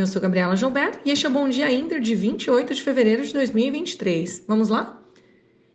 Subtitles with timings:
[0.00, 3.22] eu sou Gabriela Gilberto e este é o Bom Dia Inter de 28 de fevereiro
[3.22, 4.44] de 2023.
[4.48, 4.98] Vamos lá?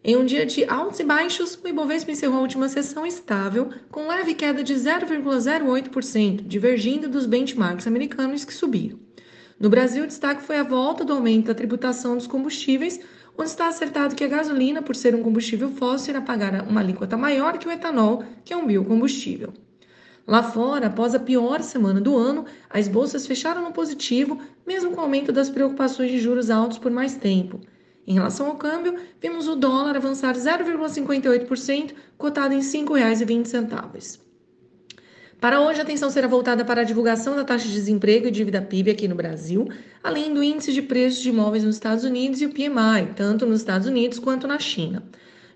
[0.04, 4.08] Em um dia de altos e baixos, o Ibovespa encerrou a última sessão estável, com
[4.08, 9.00] leve queda de 0,08%, divergindo dos benchmarks americanos que subiram.
[9.60, 13.00] No Brasil, o destaque foi a volta do aumento da tributação dos combustíveis,
[13.38, 17.16] onde está acertado que a gasolina, por ser um combustível fóssil, irá pagar uma alíquota
[17.16, 19.54] maior que o etanol, que é um biocombustível.
[20.28, 24.98] Lá fora, após a pior semana do ano, as bolsas fecharam no positivo, mesmo com
[24.98, 27.62] o aumento das preocupações de juros altos por mais tempo.
[28.08, 34.20] Em relação ao câmbio, vimos o dólar avançar 0,58%, cotado em R$ 5,20.
[35.40, 38.62] Para hoje, a atenção será voltada para a divulgação da taxa de desemprego e dívida
[38.62, 39.68] PIB aqui no Brasil,
[40.02, 43.60] além do índice de preços de imóveis nos Estados Unidos e o PMI, tanto nos
[43.60, 45.04] Estados Unidos quanto na China.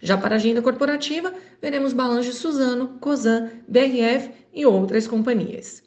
[0.02, 5.81] Já para a agenda corporativa, veremos balanços de Suzano, Cosan, BRF e outras companhias.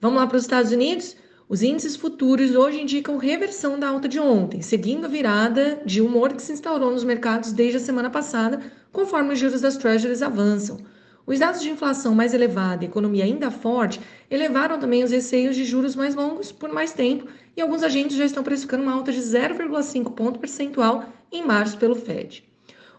[0.00, 1.16] Vamos lá para os Estados Unidos?
[1.48, 6.32] Os índices futuros hoje indicam reversão da alta de ontem, seguindo a virada de humor
[6.32, 8.60] que se instaurou nos mercados desde a semana passada,
[8.92, 10.78] conforme os juros das Treasuries avançam.
[11.24, 15.64] Os dados de inflação mais elevada e economia ainda forte elevaram também os receios de
[15.64, 19.20] juros mais longos por mais tempo e alguns agentes já estão precificando uma alta de
[19.20, 22.47] 0,5 ponto percentual em março pelo Fed.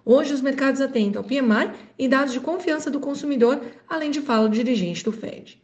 [0.06, 4.48] Hoje, os mercados atentam ao PMI e dados de confiança do consumidor, além de fala
[4.48, 5.62] do dirigente do Fed.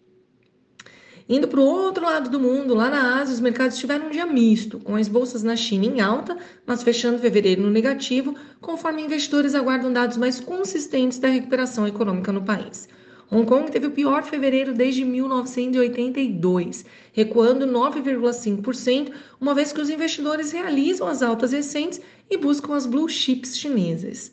[1.28, 4.28] Indo para o outro lado do mundo, lá na Ásia, os mercados tiveram um dia
[4.28, 9.56] misto, com as bolsas na China em alta, mas fechando fevereiro no negativo, conforme investidores
[9.56, 12.88] aguardam dados mais consistentes da recuperação econômica no país.
[13.32, 20.52] Hong Kong teve o pior fevereiro desde 1982, recuando 9,5%, uma vez que os investidores
[20.52, 24.32] realizam as altas recentes e buscam as blue chips chinesas.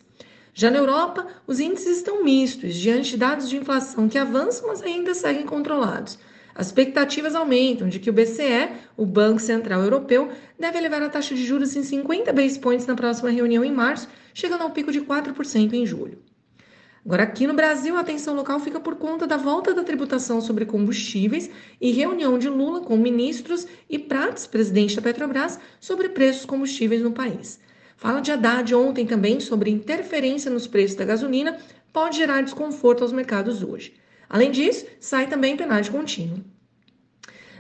[0.53, 4.83] Já na Europa, os índices estão mistos, diante de dados de inflação que avançam, mas
[4.83, 6.19] ainda seguem controlados.
[6.55, 11.35] As expectativas aumentam de que o BCE, o Banco Central Europeu, deve elevar a taxa
[11.35, 15.01] de juros em 50 base points na próxima reunião em março, chegando ao pico de
[15.01, 16.19] 4% em julho.
[17.05, 20.65] Agora, aqui no Brasil, a atenção local fica por conta da volta da tributação sobre
[20.65, 27.03] combustíveis e reunião de Lula com ministros e Prats, presidente da Petrobras, sobre preços combustíveis
[27.03, 27.59] no país.
[27.97, 31.59] Fala de Haddad ontem também sobre interferência nos preços da gasolina
[31.93, 33.95] pode gerar desconforto aos mercados hoje.
[34.29, 36.39] Além disso, sai também penagem contínua.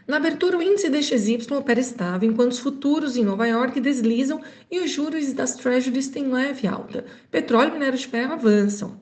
[0.06, 4.80] Na abertura, o índice DXY opera estável, enquanto os futuros em Nova York deslizam e
[4.80, 7.04] os juros das treasuries têm leve alta.
[7.30, 9.00] Petróleo e minério de ferro avançam.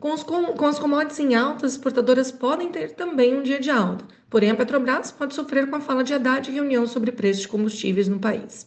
[0.00, 3.70] Com, os, com, as commodities em alta, as exportadoras podem ter também um dia de
[3.70, 4.02] alta.
[4.30, 7.48] Porém, a Petrobras pode sofrer com a fala de Haddad e reunião sobre preços de
[7.48, 8.66] combustíveis no país.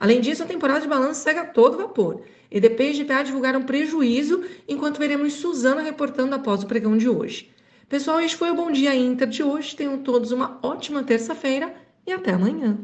[0.00, 2.22] Além disso, a temporada de balanço segue a todo vapor.
[2.50, 7.50] EDP e GPA divulgaram prejuízo, enquanto veremos Suzana reportando após o pregão de hoje.
[7.86, 9.76] Pessoal, este foi o Bom Dia Inter de hoje.
[9.76, 11.74] Tenham todos uma ótima terça-feira
[12.06, 12.78] e até amanhã.